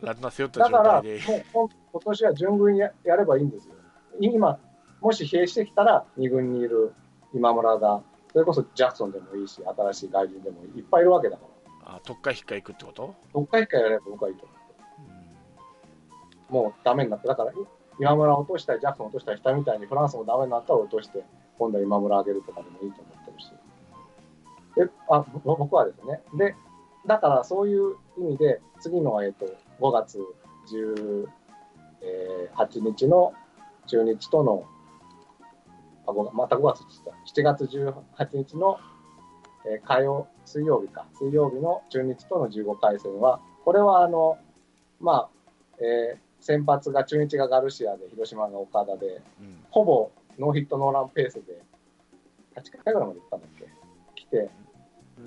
[0.02, 3.74] ランナー背負った状だから、態で、もう今今年は順軍ややればいいんですよ。
[4.20, 4.60] 今、
[5.00, 6.94] もし疲弊してきたら、2軍にいる
[7.34, 8.04] 今村が、
[8.34, 11.44] それこそジャクソンでもいいし、新しい外人でもいっぱいいるわけだか
[11.86, 14.54] ら、あ特化引っかいくってこと、どっか一回やれば僕はいいと思
[16.52, 16.54] う。
[16.54, 17.52] もうダメになって、だから
[18.00, 21.26] 今村を落としたり、ジャクソンを落としたりしたみたいに、フランスもダメになったら落として、
[21.58, 23.11] 今度は今村上げるとかでもいいと思ってるし。
[24.76, 26.56] であぼ僕はですね、で、
[27.06, 29.46] だからそういう意味で、次の、えっと
[29.80, 30.20] 5月
[32.02, 33.34] 18日の
[33.88, 34.66] 中日との、
[36.08, 36.94] あごまた5月って
[37.34, 37.78] 言った、7月
[38.32, 38.80] 18日の、
[39.66, 44.38] えー火曜、水曜日か、水曜日の中日との15回戦は、これはあの、
[45.00, 45.30] まあ、
[45.80, 49.64] えー先発が中日がガルシアで、広島が岡田で、うん。
[49.70, 51.62] ほぼノーヒットノーランペースで、
[52.56, 53.68] 8回ぐらいまで行ったんだっけ？
[54.16, 54.50] 来て、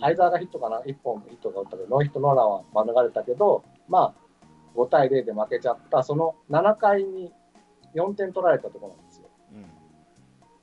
[0.00, 4.14] 相沢がヒットかな、1本ヒットが打ったけど、ノーヒットノーランは免れたけど、まあ、
[4.76, 7.32] 5対0で負けちゃった、その7回に
[7.94, 9.28] 4点取られたところなんですよ。
[9.52, 9.64] うん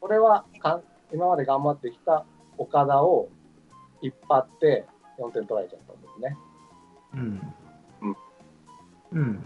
[0.01, 2.25] これはかん今まで頑張ってきた
[2.57, 3.29] 岡田を
[4.01, 4.85] 引っ張って
[5.19, 6.37] 4点取られちゃったんですね。
[7.13, 7.53] うん。
[8.01, 8.17] うん。
[9.11, 9.45] うん。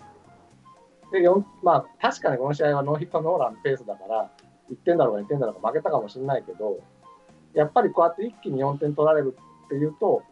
[1.11, 4.31] で、4まあ、確かにこの試合はノーヒットノーランペースだから、
[4.71, 6.79] 1点だろうが2点だろうが負けたかもしれないけど、
[7.53, 10.23] やっぱりこうやって一気に4点取られるっていうと、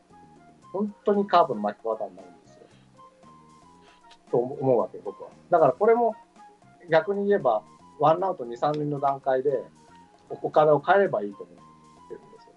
[0.72, 2.66] 本当にカープの巻き方になるんですよ。
[4.32, 5.30] と思思うわけ、僕は。
[5.50, 6.16] だからこれも
[6.90, 7.64] 逆に言えば、
[8.00, 9.64] ワンアウト2、3塁の段階で、
[10.30, 12.54] 岡田を変えればいいと思ってるんですよ。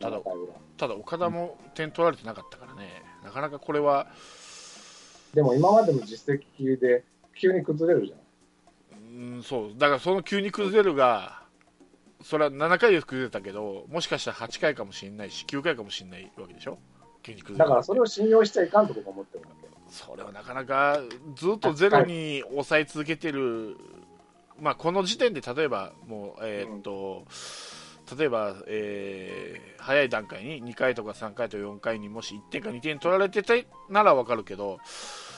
[0.00, 4.08] ただ7回裏ただ、岡田も点取られてなかったからね、なかなかこれは、
[5.34, 7.04] でも今までの実績で
[7.38, 8.18] 急に崩れるじゃん。
[9.34, 11.41] うん、そう、だからその急に崩れるが、
[12.22, 16.78] それは7回で崩れたけど、もしかしたら8回かもしれないし、9回かもしれないわけでしょ、
[17.22, 19.62] 急に崩れるだからそれを信用しちゃいかんと僕は思ってるわけ。
[19.90, 21.00] それはなかなか
[21.36, 23.76] ずっとゼロに抑え続けてる、
[24.58, 27.26] まあ、この時点で例えば、もう、えーっと、
[28.16, 33.54] 例えば、えー早い段階に2回とか3回と4回にもし1点か2点取られてた
[33.90, 34.78] ならわかるけど、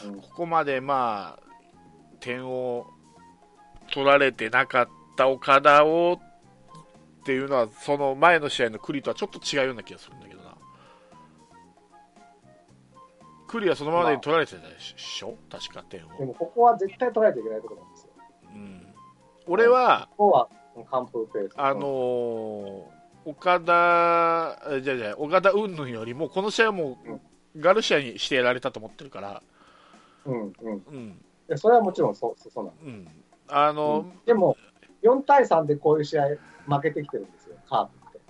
[0.04, 0.20] うん。
[0.20, 1.42] ここまでまあ
[2.20, 2.86] 点を
[3.92, 6.20] 取られてなかった岡田を
[7.24, 10.54] っていうのは、その前の試合の栗とはちょっと違うような気がするんだけどな。
[13.48, 16.18] 栗はそのままで取られてたでしょ、確か点を。
[16.18, 18.10] でもここは絶対取られちゃいけないところなんですよ。
[18.54, 18.94] うん、
[19.46, 20.48] 俺は、ここは。
[21.56, 22.94] あのー
[23.26, 29.42] 岡田、えじゃあじゃあ岡田云々よりも、この試合はもう、ガルシアにしてやられたと思ってるから、
[30.26, 30.52] うんうん。
[30.62, 33.08] うん、でそれはもちろんそうそうなんでうん。
[33.48, 34.58] あす、の、でも、
[35.02, 38.20] 4対3でこういう試合負けてきてるんですよ、カープって。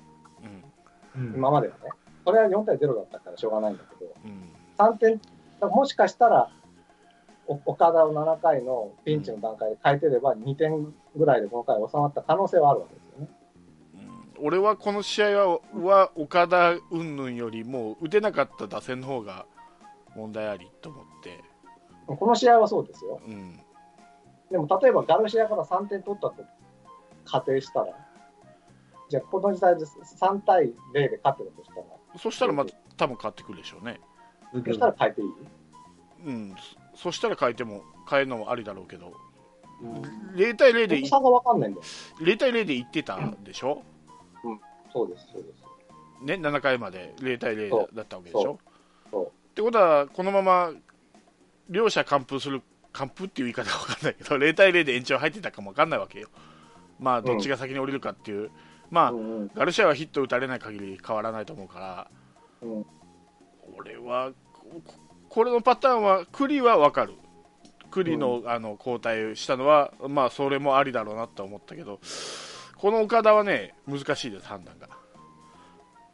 [1.17, 1.35] うん、うん。
[1.35, 1.91] 今まではね。
[2.25, 5.21] それは4対0だったからしょうがないんだけど、うん、3点、
[5.61, 6.51] もしかしたら、
[7.47, 13.29] お岡田を7回のピンチの段階で変えてれば、2点ぐらいでこの回収まった可能性はあるわけですよね。
[14.39, 19.47] うん俺はこの試合はは岡田云々よりも打てなかった打線の方が
[20.17, 21.45] 問題ありと思って、
[22.07, 23.21] この試合はそうですよ。
[23.25, 23.61] うん、
[24.51, 26.35] でも例えばガルシアから3点取ったと
[27.25, 27.87] 仮定したら、
[29.15, 31.87] じゃあこの時代で3対0で勝ってるとしたら、
[32.19, 34.01] そしたらまた多分変わってくるでしょうね。
[34.53, 35.29] そしたら変えていい？
[36.27, 36.55] うん、
[36.97, 39.13] そしたら変えても変えるのもありだろうけど。
[39.81, 40.03] うん。
[40.35, 41.85] 0対0でい差がわかんないんだよ。
[42.23, 43.85] 0対0で言ってたでしょ、
[44.93, 46.27] そうです、そうです。
[46.27, 48.59] ね、7回まで0対0そだったわけでしょ？
[49.13, 49.27] そう。
[49.27, 50.73] ってことはこのまま
[51.71, 56.27] 両者完封する完封っていう言い方は分かんないけど0対0で延長入ってたかも分かんないわけよ。
[57.01, 58.53] まあどっちが先に降りるかっていう、
[58.95, 59.51] まあうんうん。
[59.55, 62.11] ガルシアはヒット打たれない限り変わらないと思うから
[62.63, 62.87] うん。
[63.77, 64.83] 俺はこ
[65.29, 67.15] これのパターンは栗は分かる。
[67.91, 72.01] 栗の,、あの交代したのはまあそれもありだろうなと思ったけど
[72.77, 74.89] この岡田はね難しいです判断が。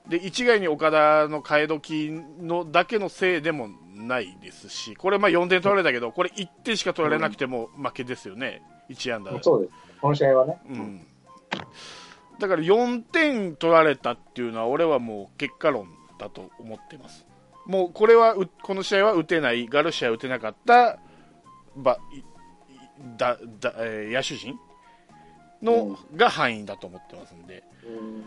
[0.08, 8.62] で一概に岡田の替え時のだけのせいでもないですしこれまあ4点取られたけどこれ1点しか取られなくても負けですよね。
[8.88, 9.72] 1安打そうです。
[10.00, 10.58] この試合はね。
[10.68, 11.06] うん、
[12.40, 17.26] だから4点取られたっていうのは俺はもう結果論だと思ってます。
[17.66, 20.98] もうこれはうこの試合は打てないガルシア打てなかった
[21.76, 21.98] ば
[23.16, 24.58] だだ、えー野手陣
[25.62, 28.24] の、が敗因だと思ってますんで、うん。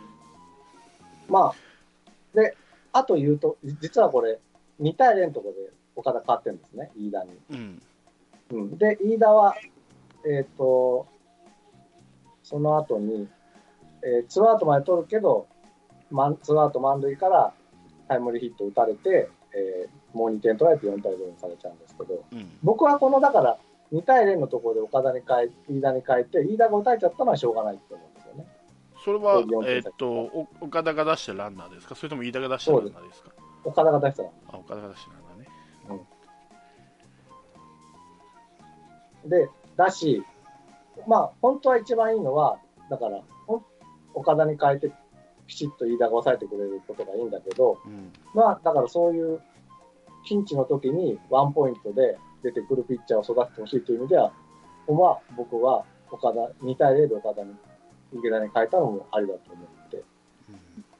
[1.27, 2.55] まあ、で、
[2.91, 4.39] あと言うと、実はこれ、
[4.81, 7.31] 2対0のところで岡田勝ってるんですね、飯田に。
[7.49, 7.81] うん。
[8.51, 9.55] うん、で、飯田は、
[10.25, 11.07] えっ、と、
[12.43, 13.27] その後に、
[14.05, 15.47] えー、ツーアウトまで取るけど、
[16.11, 17.53] マンツーアウト満塁から
[18.07, 22.51] タイムリーヒット打たれて、えーもう2点取られて4対0にされちゃうんですけど、うん。
[22.61, 23.57] 僕はこの、だから、
[23.91, 28.47] 2対0のところで岡田に変え、飯田に変えて、飯田が打たれちゃったのはしょうがないと思うんですよね。
[29.03, 31.95] それは4、点えーっとお岡田が出したランナーですか？
[31.95, 33.31] それとも飯田が出したランナーですか？
[33.63, 34.29] 岡田が出したら。
[34.49, 35.21] あ岡田が出したラン
[35.89, 36.05] ナーね。
[39.25, 40.23] で、だし、
[41.07, 42.59] まあ、本当は一番いいのは、
[42.91, 43.19] だから、
[44.13, 44.91] 岡田に変えて、
[45.47, 49.41] ピシッと飯田が抑えてくれることがいいんだけど、うんまあ、だからそういう、
[50.25, 54.31] ピンチの時にワンポイントで出てくるピッチャーを育ててほしいという意味では、
[54.87, 57.53] ここは僕は岡田、2対0で岡田に、
[58.13, 59.97] 池田に変えたのもありだと思って。
[59.97, 60.05] うん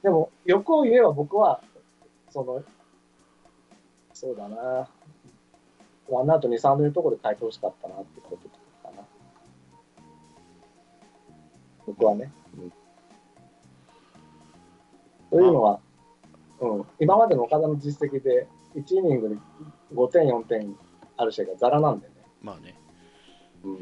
[0.03, 1.61] でも、欲を言えば僕は、
[2.29, 2.61] その、
[4.13, 4.89] そうだな、
[6.09, 9.03] ワンアウト2、3塁のところで変えてほしかったなってことかな。
[11.87, 12.33] 僕はね。
[15.33, 15.79] うんというのは、
[16.61, 19.37] うん、今までの岡田の実績で、1イニングに
[19.93, 20.75] 5点、4点
[21.17, 22.13] ある試合がザラなんでね。
[22.41, 22.75] まあね、
[23.63, 23.77] うん、っ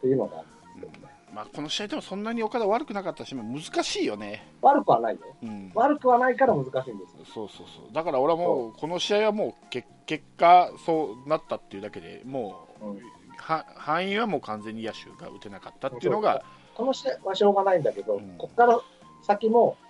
[0.00, 0.42] ていうのが
[0.76, 1.34] うん。
[1.34, 5.20] まあ、この試合でもそんなに岡田悪くなかったしまあ難しいよね、悪くはないよ。
[5.42, 7.24] うん、悪くはないから難しいんですよ。
[7.24, 7.92] そうそうそう。
[7.92, 13.00] だから俺はもうこの試合はもうけ結果そうなったっていうだけでもううん。
[13.36, 16.42] は範囲はもう完全に野手が打てなかったっていうのが
[16.74, 18.36] この試合はしょうがないんだけど、うん。
[18.38, 18.80] ここから
[19.22, 19.87] 先も、あ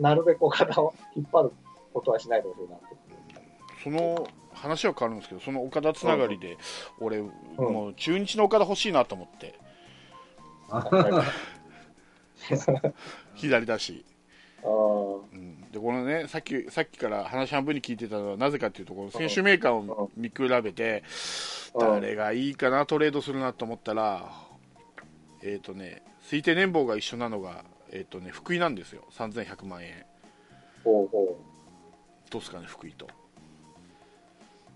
[0.00, 1.52] なるべく岡田を引っ張る
[1.92, 2.86] ことはしないでほしいなって。
[3.82, 6.56] その話は変わるんですけどその岡田つながりで
[7.00, 7.22] 俺、
[7.56, 9.58] もう中日の岡田欲しいなと思って。
[13.34, 14.04] 左だし、
[14.62, 21.02] うん、でこのねさっきさっきから話半分に聞いてたのはなぜかというとこの選手メーカーを見比べて
[21.74, 22.00] うん。
[22.00, 24.30] 誰がいいかなトレードするなと思ったら
[25.42, 29.04] えっ、とね推定年俸が一緒なのがえっ、とね福井なんですよ。
[29.12, 30.04] 3100万円。
[30.82, 31.38] ほうほ
[32.30, 33.06] どうですかね福井と。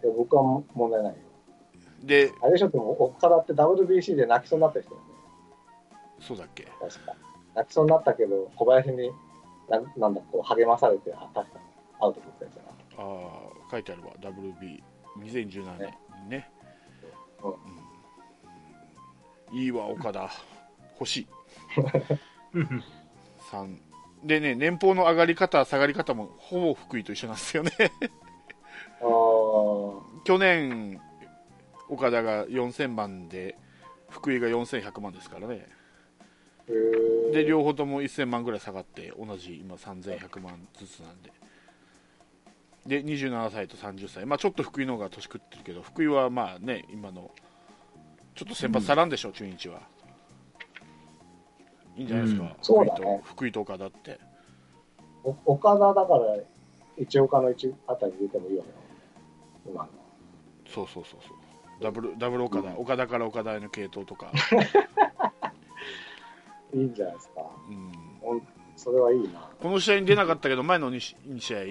[0.02, 0.06] う。
[0.06, 0.42] いや僕は
[0.74, 1.18] 問題ないよ。
[2.02, 5.06] であれでしょ、でも岡田って WBC で泣きそうになった人よね。
[6.20, 6.64] そうだっけ？
[6.64, 7.16] 確か。
[7.54, 9.10] 泣きそうになったけど、小林に
[9.68, 11.64] ななんだこう励まされて、あ、確かに
[12.00, 12.68] アウト取ったやつだな。
[13.02, 14.10] ああ書いてあるわ。
[14.20, 16.50] WB2017 年にね、
[17.42, 17.50] うん。
[17.50, 17.54] う
[19.56, 19.58] ん。
[19.58, 20.30] いいわ岡田。
[20.98, 21.26] 欲しい
[23.50, 23.76] 3
[24.24, 27.70] でね年俸の上がり方下がり方もほぼ福井と一緒なんですよね。
[30.24, 31.00] 去年
[31.88, 33.56] 岡田が4000万で
[34.08, 35.66] 福井が4100万ですからね。
[37.32, 41.32] で両方とも1000万ぐらい下がって同じ今3100万ずつなんで。
[42.86, 47.32] で27歳と30歳、まあ、ちょっと福井の方が年食ってるけど福井はまあね今の
[48.36, 49.80] ちょっと先発足らんでしょ、中日は
[51.96, 52.48] いいんじゃないですか、うん。
[52.50, 53.00] 福井そうだね。
[53.00, 54.20] と福井と岡田って。
[55.24, 56.36] お岡田だから、
[56.96, 58.64] 一岡の一あたり入れてもいいよ。
[59.66, 59.88] 今の。
[60.68, 61.36] そうそうそうそう。
[61.82, 62.76] ダブルダブル岡田、うん。
[62.78, 64.30] 岡田から岡田への系統とか、
[66.74, 67.42] いいんじゃないですか。
[67.68, 67.72] う
[68.36, 68.42] ん、
[68.76, 69.40] それはいいな。
[69.60, 71.60] この試合に出なかったけど前の 2, 2試合？
[71.60, 71.64] う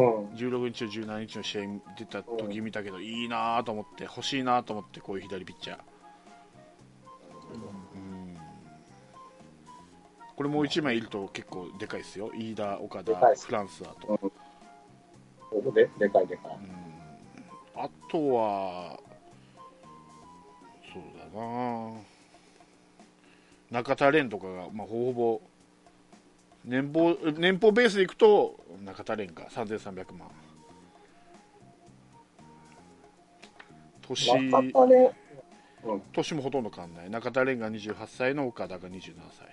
[0.00, 0.26] ん。
[0.30, 5.78] 16日と17日の試合に出た時見たけど、いいなと思って欲しいなと思ってこういう左ピッチャー、
[7.54, 7.60] うん、
[10.36, 12.32] これもう1枚いると結構でかいですよ。
[12.34, 14.32] 飯田岡田フランスだと、
[15.52, 15.74] うん。
[15.74, 16.58] ででかいでかい。
[17.76, 18.98] うん、あとは
[20.92, 21.92] そうだな。
[23.70, 25.40] 中田蓮とかが、まあ、ほぼほぼ
[26.64, 29.44] 年俸年俸ベースでいくと中田蓮か。
[29.50, 30.30] 3300万。
[34.02, 35.12] 年中田ね、
[35.84, 37.10] うん、年もほとんど変わんない。
[37.10, 39.48] 中田蓮が28歳の岡田が27歳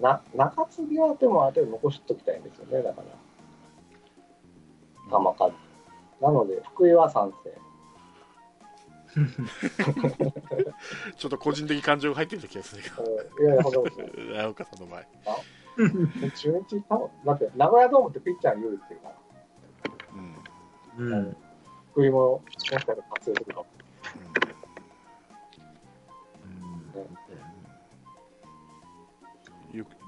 [0.00, 3.06] な中継ぎはでもある程度残しときたいんですよね、だから。
[5.10, 5.52] 球数。
[6.20, 7.52] なので、福井は賛成。
[11.18, 13.04] ちょっと個人的感情が入ってる気がするけど
[13.38, 13.84] うんいやいや、ほんと
[14.32, 15.02] 長岡さんの場合
[16.34, 16.94] 中日か？
[16.94, 19.14] もだって、名古屋ドームってピッチャー有利っていうから、
[20.98, 21.36] うんうん。
[21.92, 23.66] 福井ももしかしたら活用するかも。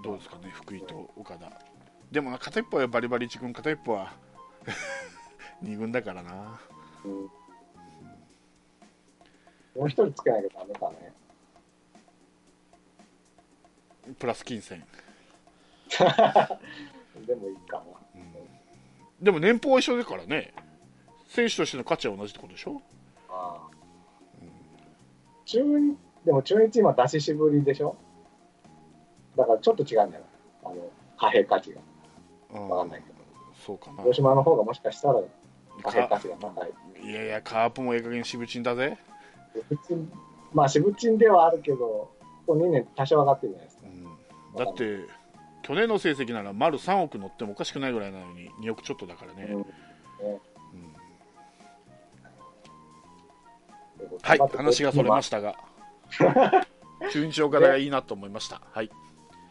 [0.04, 1.50] どうですかね福井と岡田
[2.12, 4.12] でもな片一方はバリバリ1軍片一方は
[5.64, 6.60] 2軍だからな
[7.04, 7.12] うん。
[7.20, 7.30] も
[9.86, 11.12] う一人つけなきゃダメかね。
[14.18, 14.84] プラス金銭、
[17.26, 17.84] でもいいかな。
[19.22, 20.52] でも年俸は一緒だからね
[21.28, 22.82] 選手としての価値は同じってことでしょ？
[23.30, 23.70] ああ。
[25.46, 25.96] 中日、
[26.26, 27.96] でも中日今出ししぶりでしょ？
[29.36, 30.16] だからちょっと違うんじゃな。
[30.16, 30.20] い
[30.64, 30.74] あの、
[31.18, 31.80] 貨幣価値が。
[32.54, 32.68] うん。
[32.68, 33.14] わかんないけど。
[33.64, 33.98] そうかな。
[33.98, 35.20] 広島の方がもしかしたら
[35.82, 36.70] 貨幣価値が高い。
[37.08, 37.14] い。
[37.14, 38.96] やいやカープもええ加減しぶちんだぜ、
[39.68, 40.06] 普通
[40.52, 42.10] まあ、しぶちんではあるけど、こ
[42.46, 43.86] こ2年多少上がってるじゃないですか。
[43.88, 45.00] うん、だって
[45.62, 49.60] 去年の成績なら丸3億乗ってもおかしくないぐらいなのに2億ちょっとだからね、うん。
[49.60, 49.66] ね。
[54.00, 54.18] うん。
[54.22, 55.56] はい話がそれましたが。
[57.10, 58.60] 中日岡田がいいなと思いました。
[58.72, 58.90] はい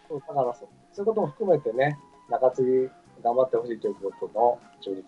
[0.10, 1.98] だからそうそういうことも含めてね、
[2.30, 5.02] 中継ぎ頑張ってほしいということの中日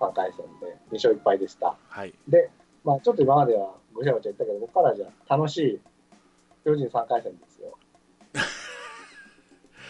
[0.00, 1.76] 3回戦で2勝1敗でした。
[1.88, 2.50] はいで、
[2.84, 5.80] まあ、ちょっと今まではぐちゃぐちゃ言ったけど、ここからじゃあ楽しい
[6.64, 7.76] 巨人3回戦ですよ。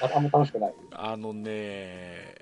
[0.02, 0.74] ああんま楽しくない？
[0.92, 2.34] あのね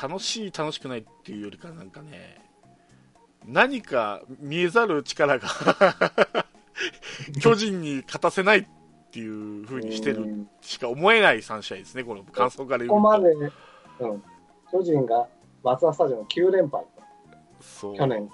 [0.00, 2.42] 楽しい楽しくないっていうよりかなんかね
[3.46, 5.48] 何か見えざる力が
[7.40, 8.66] 巨人に勝たせないっ
[9.10, 13.02] ていう風にしてるうんしか思えない3試合ですねこの感想から言うこと。
[13.02, 14.22] こまで、うん、
[14.70, 15.26] 巨人が
[15.62, 16.84] マツダスタジアム9連敗
[17.60, 17.96] そう。
[17.96, 18.28] 去年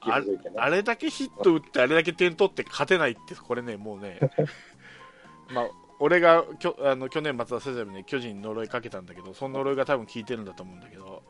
[0.00, 0.56] あき続いてね。
[0.58, 4.18] あれだけヒット打ってあれだけ点取って勝てないってこれねもうね。
[5.52, 11.22] まあ俺がきょあの去年松田スタジアムで巨人に呪いかけたんだけどその呪いが多分効いてるんだと思うんだけど。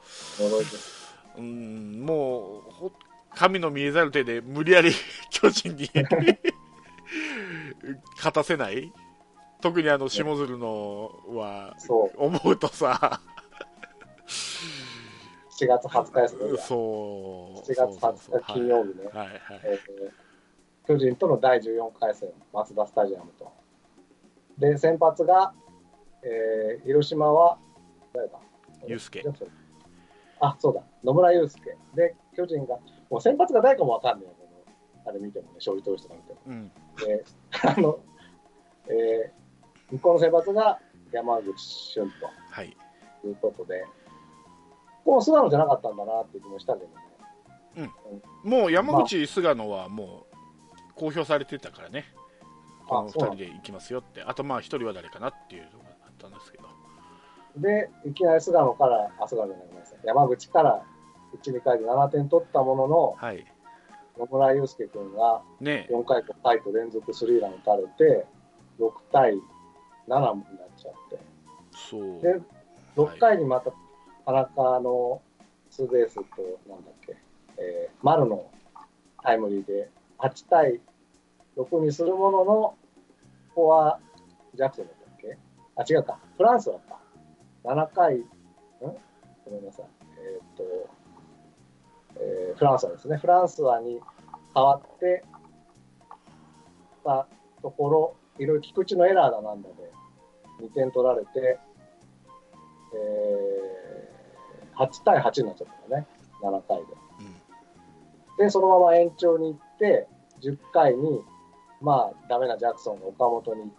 [1.38, 2.92] うんもうほ
[3.34, 4.92] 神の見えざる手で無理やり
[5.30, 5.88] 巨人に
[8.16, 8.93] 勝たせない？
[9.61, 13.20] 特にあの下鶴のはそう、思うとさ
[14.26, 16.41] 7月20日ですね。
[16.59, 17.80] そう7月
[18.30, 19.05] 20日金曜日ね。
[19.07, 20.12] はいはいはいえー
[20.85, 23.53] 巨人との第14回戦、マツダスタジアムと。
[24.59, 25.55] で、先発が、
[26.24, 27.57] えー広島は、
[28.12, 28.41] 誰だ？
[28.89, 29.22] 祐介。
[30.41, 31.76] あ、そうだ、野村祐介。
[31.95, 32.80] で、巨人が、
[33.11, 34.33] もう先発が誰かもわかんない
[35.07, 36.41] あれ見てもね、勝利投手とか見ても。
[36.47, 36.72] うん
[37.07, 37.24] で、
[37.64, 37.98] あの、
[38.88, 40.78] えー、向こうの先発が
[41.12, 42.11] 山口俊
[42.50, 42.76] はい。
[43.20, 43.84] ということで、
[45.05, 47.90] この菅野じゃなかったんだなって気もしたけどね。
[48.44, 52.05] もう山口、菅野はもう公表されてたからね、
[52.86, 56.64] この2あそうなん人で行きますよって、あとまあ1人は誰かなっていうのがあったんですけど、
[57.57, 60.82] で、いきなり菅野から、あ、菅野じゃないごめんなさい、山口から
[61.42, 63.51] 1、2回で7点取ったものの、はい、
[64.18, 65.88] 野村祐介君がね。
[65.90, 68.26] 4回、5回と連続スリーラン打たれて、
[68.78, 69.40] 6対7に
[70.08, 70.34] なっ
[70.76, 71.18] ちゃって、
[71.72, 72.40] そう、で、
[72.96, 73.72] 6回にまた
[74.26, 75.20] 田中の
[75.70, 76.22] ツーベースと、
[76.68, 77.16] なんだっけ、
[77.58, 78.50] えー丸の
[79.22, 79.88] タイムリーで
[80.18, 80.80] 8対
[81.56, 82.76] 6にするものの、こ
[83.54, 84.00] こは
[84.54, 85.38] ジャクソンだったっけ？
[85.76, 86.98] あ、違うか、フランスだった。
[87.70, 88.24] 7回、ん？
[88.80, 89.86] ごめんなさい。
[92.22, 94.00] えーフランスはですね、フランスはに
[94.54, 95.24] 変わって
[97.04, 97.26] た
[97.60, 101.58] ところ、いろいろ菊池のエラーだなんだで、2点取られて、
[102.94, 103.82] えー
[104.74, 106.06] 8対8になっちゃったね、
[106.42, 106.84] 7回で。
[108.44, 110.08] で、そのまま延長に行って、
[110.40, 111.22] 10回に、
[111.82, 113.70] まあ、ダメなジャクソンが岡本に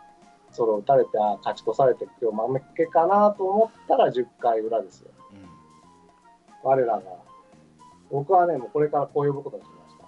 [0.52, 5.10] ソロ打たれて、あ勝ち越されて、今日負けかなと思ったら10回裏ですよ。
[5.32, 5.50] うんうん
[6.64, 7.02] 我らが。
[8.14, 10.06] 僕はね、もうこれからこう呼ぶことにしました。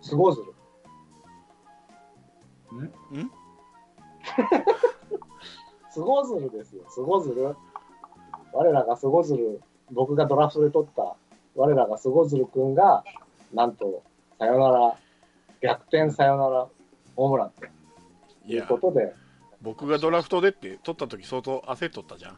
[0.00, 0.42] スゴズ
[2.72, 2.78] ル。
[2.78, 2.84] ん？
[3.20, 3.30] ん？
[5.90, 7.54] スゴズルですよ、スゴズル。
[8.54, 9.60] 我らがスゴズル、
[9.92, 11.16] 僕がドラフトで取った
[11.54, 13.04] 我らが菅鶴くんが、
[13.52, 14.02] なんと、
[14.38, 14.96] さよなら、
[15.60, 16.66] 逆転さよなら
[17.14, 17.66] ホームランと
[18.46, 19.12] いうことで、
[19.60, 22.36] 僕がドラフトでって取った時相当焦っとったじゃん